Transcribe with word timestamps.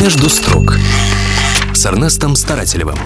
Между 0.00 0.28
строк 0.28 0.76
с 1.72 1.86
Эрнестом 1.86 2.34
Старателевым. 2.34 2.96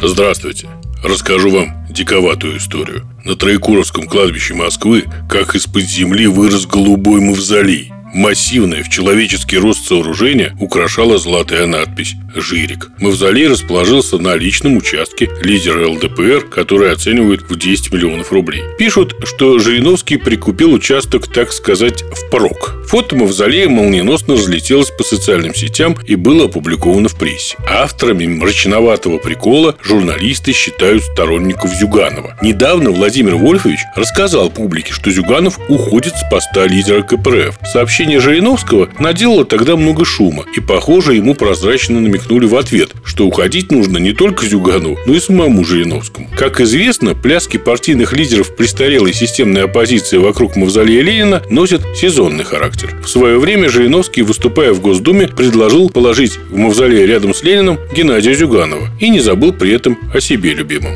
Здравствуйте. 0.00 0.68
Расскажу 1.04 1.50
вам 1.50 1.86
диковатую 1.90 2.56
историю. 2.56 3.06
На 3.22 3.36
Троекуровском 3.36 4.06
кладбище 4.06 4.54
Москвы, 4.54 5.04
как 5.28 5.54
из-под 5.54 5.82
земли 5.82 6.26
вырос 6.26 6.64
голубой 6.64 7.20
мавзолей. 7.20 7.92
Массивное 8.14 8.82
в 8.82 8.88
человеческий 8.88 9.58
рост 9.58 9.86
сооружение 9.86 10.56
украшала 10.60 11.18
золотая 11.18 11.66
надпись 11.66 12.14
«Жирик». 12.34 12.90
Мавзолей 12.98 13.48
расположился 13.48 14.18
на 14.18 14.34
личном 14.36 14.76
участке 14.76 15.28
лидера 15.42 15.88
ЛДПР, 15.88 16.46
который 16.48 16.92
оценивают 16.92 17.42
в 17.42 17.58
10 17.58 17.92
миллионов 17.92 18.32
рублей. 18.32 18.62
Пишут, 18.78 19.16
что 19.24 19.58
Жириновский 19.58 20.16
прикупил 20.16 20.72
участок, 20.72 21.26
так 21.32 21.52
сказать, 21.52 22.02
впрок. 22.02 22.74
Фото 22.86 23.16
мавзолея 23.16 23.68
молниеносно 23.68 24.34
разлетелось 24.34 24.90
по 24.92 25.02
социальным 25.02 25.54
сетям 25.54 25.96
и 26.06 26.14
было 26.14 26.44
опубликовано 26.44 27.08
в 27.08 27.16
прессе. 27.16 27.56
Авторами 27.68 28.26
мрачноватого 28.26 29.18
прикола 29.18 29.74
журналисты 29.82 30.52
считают 30.52 31.02
сторонников 31.02 31.74
Зюганова. 31.74 32.36
Недавно 32.40 32.90
Владимир 32.90 33.34
Вольфович 33.34 33.80
рассказал 33.96 34.50
публике, 34.50 34.92
что 34.92 35.10
Зюганов 35.10 35.58
уходит 35.68 36.14
с 36.14 36.30
поста 36.30 36.66
лидера 36.66 37.02
КПРФ. 37.02 37.58
Сообщение 37.96 38.20
Жириновского 38.20 38.90
наделало 38.98 39.46
тогда 39.46 39.74
много 39.74 40.04
шума, 40.04 40.44
и, 40.54 40.60
похоже, 40.60 41.14
ему 41.14 41.34
прозрачно 41.34 41.98
намекнули 41.98 42.44
в 42.44 42.54
ответ, 42.54 42.90
что 43.06 43.24
уходить 43.24 43.72
нужно 43.72 43.96
не 43.96 44.12
только 44.12 44.44
Зюганову, 44.44 44.98
но 45.06 45.14
и 45.14 45.18
самому 45.18 45.64
Жириновскому. 45.64 46.28
Как 46.36 46.60
известно, 46.60 47.14
пляски 47.14 47.56
партийных 47.56 48.12
лидеров 48.12 48.54
престарелой 48.54 49.14
системной 49.14 49.64
оппозиции 49.64 50.18
вокруг 50.18 50.56
мавзолея 50.56 51.00
Ленина 51.00 51.42
носят 51.48 51.80
сезонный 51.96 52.44
характер. 52.44 52.94
В 53.02 53.08
свое 53.08 53.38
время 53.38 53.70
Жириновский, 53.70 54.20
выступая 54.20 54.74
в 54.74 54.82
Госдуме, 54.82 55.28
предложил 55.28 55.88
положить 55.88 56.38
в 56.50 56.56
мавзолей 56.58 57.06
рядом 57.06 57.32
с 57.32 57.42
Лениным 57.42 57.78
Геннадия 57.94 58.34
Зюганова 58.34 58.88
и 59.00 59.08
не 59.08 59.20
забыл 59.20 59.54
при 59.54 59.72
этом 59.72 59.96
о 60.12 60.20
себе 60.20 60.52
любимом. 60.52 60.92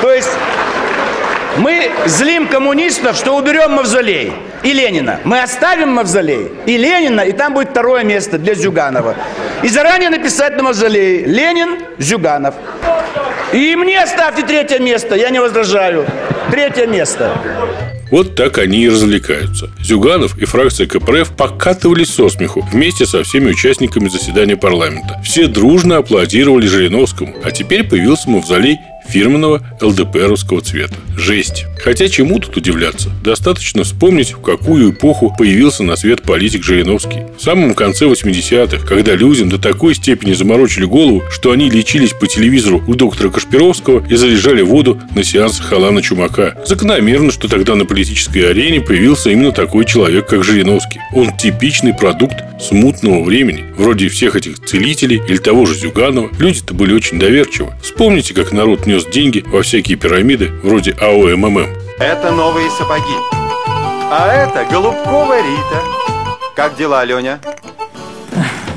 То 0.00 0.10
есть 0.10 0.30
мы 1.58 1.90
злим 2.06 2.46
коммунистов, 2.46 3.16
что 3.16 3.36
уберем 3.36 3.72
мавзолей 3.72 4.32
и 4.62 4.72
Ленина. 4.72 5.20
Мы 5.24 5.40
оставим 5.40 5.90
мавзолей 5.90 6.48
и 6.66 6.76
Ленина, 6.76 7.22
и 7.22 7.32
там 7.32 7.54
будет 7.54 7.70
второе 7.70 8.04
место 8.04 8.38
для 8.38 8.54
Зюганова. 8.54 9.14
И 9.62 9.68
заранее 9.68 10.10
написать 10.10 10.56
на 10.56 10.62
мавзолее 10.62 11.24
Ленин, 11.24 11.80
Зюганов. 11.98 12.54
И 13.52 13.76
мне 13.76 14.02
оставьте 14.02 14.42
третье 14.42 14.78
место, 14.78 15.14
я 15.14 15.30
не 15.30 15.40
возражаю. 15.40 16.06
Третье 16.50 16.86
место. 16.86 17.32
Вот 18.10 18.36
так 18.36 18.56
они 18.58 18.84
и 18.84 18.88
развлекаются. 18.88 19.70
Зюганов 19.80 20.38
и 20.38 20.46
фракция 20.46 20.86
КПРФ 20.86 21.36
покатывались 21.36 22.14
со 22.14 22.28
смеху 22.30 22.66
вместе 22.72 23.04
со 23.04 23.22
всеми 23.22 23.50
участниками 23.50 24.08
заседания 24.08 24.56
парламента. 24.56 25.20
Все 25.22 25.46
дружно 25.46 25.98
аплодировали 25.98 26.66
Жириновскому, 26.66 27.34
а 27.44 27.50
теперь 27.50 27.84
появился 27.84 28.30
мавзолей 28.30 28.78
фирменного 29.08 29.62
ЛДПРовского 29.80 30.60
цвета. 30.60 30.94
Жесть. 31.16 31.66
Хотя 31.82 32.08
чему 32.08 32.38
тут 32.38 32.56
удивляться? 32.56 33.10
Достаточно 33.24 33.84
вспомнить, 33.84 34.32
в 34.32 34.40
какую 34.40 34.92
эпоху 34.92 35.34
появился 35.36 35.82
на 35.82 35.96
свет 35.96 36.22
политик 36.22 36.62
Жириновский. 36.62 37.22
В 37.36 37.42
самом 37.42 37.74
конце 37.74 38.06
80-х, 38.06 38.86
когда 38.86 39.14
людям 39.14 39.48
до 39.48 39.58
такой 39.58 39.94
степени 39.94 40.32
заморочили 40.32 40.84
голову, 40.84 41.22
что 41.30 41.50
они 41.50 41.70
лечились 41.70 42.12
по 42.12 42.26
телевизору 42.26 42.82
у 42.86 42.94
доктора 42.94 43.30
Кашпировского 43.30 44.06
и 44.08 44.16
заряжали 44.16 44.62
воду 44.62 45.00
на 45.14 45.24
сеансах 45.24 45.72
Алана 45.72 46.02
Чумака. 46.02 46.56
Закономерно, 46.66 47.30
что 47.30 47.48
тогда 47.48 47.74
на 47.74 47.84
политической 47.84 48.50
арене 48.50 48.80
появился 48.80 49.30
именно 49.30 49.52
такой 49.52 49.84
человек, 49.84 50.26
как 50.26 50.44
Жириновский. 50.44 51.00
Он 51.14 51.36
типичный 51.36 51.94
продукт 51.94 52.36
смутного 52.60 53.22
времени. 53.22 53.64
Вроде 53.76 54.08
всех 54.08 54.36
этих 54.36 54.58
целителей 54.64 55.20
или 55.28 55.36
того 55.36 55.66
же 55.66 55.74
Зюганова. 55.74 56.30
Люди-то 56.38 56.74
были 56.74 56.92
очень 56.92 57.18
доверчивы. 57.18 57.72
Вспомните, 57.82 58.34
как 58.34 58.52
народ 58.52 58.86
нес 58.98 59.06
деньги 59.06 59.44
во 59.46 59.62
всякие 59.62 59.96
пирамиды, 59.96 60.50
вроде 60.62 60.92
АО 61.00 61.36
МММ. 61.36 61.68
Это 62.00 62.32
новые 62.32 62.70
сапоги. 62.70 63.14
А 64.10 64.32
это 64.32 64.64
Голубкова 64.70 65.36
Рита. 65.40 65.82
Как 66.56 66.76
дела, 66.76 67.04
Леня? 67.04 67.38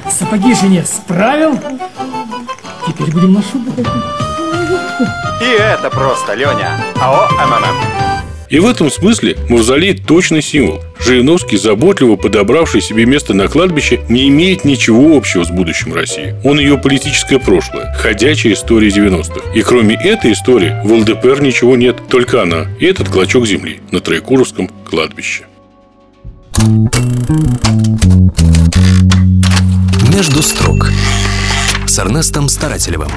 Сапоги 0.09 0.53
жене 0.53 0.83
справил. 0.83 1.59
Теперь 2.85 3.11
будем 3.11 3.33
на 3.33 3.41
шубу 3.41 3.71
И 5.41 5.45
это 5.45 5.89
просто, 5.89 6.35
Леня. 6.35 6.77
АО 6.99 7.27
МММ. 7.47 8.10
И 8.51 8.59
в 8.59 8.67
этом 8.67 8.91
смысле 8.91 9.38
мавзолей 9.47 9.97
точный 9.97 10.41
символ. 10.41 10.81
Жириновский, 11.00 11.56
заботливо 11.56 12.17
подобравший 12.17 12.81
себе 12.81 13.06
место 13.06 13.34
на 13.34 13.47
кладбище, 13.47 14.01
не 14.09 14.28
имеет 14.28 14.66
ничего 14.66 15.16
общего 15.16 15.45
с 15.45 15.50
будущим 15.50 15.94
России. 15.94 16.35
Он 16.44 16.59
ее 16.59 16.78
политическое 16.78 17.40
прошлое, 17.40 17.94
ходячая 17.94 18.53
история 18.53 18.90
90-х. 18.90 19.53
И 19.56 19.61
кроме 19.61 19.95
этой 19.95 20.34
истории 20.34 20.75
в 20.84 20.91
ЛДПР 20.91 21.41
ничего 21.41 21.78
нет, 21.78 21.95
только 22.09 22.41
она 22.41 22.67
и 22.78 22.85
этот 22.85 23.07
клочок 23.07 23.47
земли 23.47 23.79
на 23.90 24.01
Троекуровском 24.01 24.69
кладбище. 24.85 25.45
Между 30.13 30.41
строк 30.44 30.91
с 31.88 31.97
Эрнестом 31.97 32.50
Старателевым. 32.50 33.11